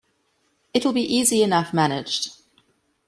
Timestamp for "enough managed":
1.43-2.31